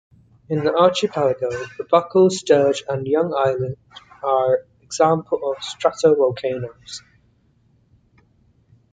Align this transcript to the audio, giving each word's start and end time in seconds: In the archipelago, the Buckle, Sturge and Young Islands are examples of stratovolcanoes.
In 0.49 0.63
the 0.63 0.73
archipelago, 0.73 1.51
the 1.77 1.83
Buckle, 1.83 2.31
Sturge 2.31 2.83
and 2.89 3.05
Young 3.05 3.35
Islands 3.37 3.77
are 4.23 4.65
examples 4.81 5.41
of 5.45 5.57
stratovolcanoes. 5.63 7.03